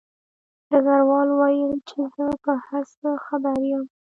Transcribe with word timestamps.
ډګروال 0.69 1.29
وویل 1.33 1.73
چې 1.89 1.97
زه 2.15 2.25
په 2.43 2.53
هر 2.65 2.83
څه 2.99 3.09
خبر 3.25 3.55
یم 3.69 3.83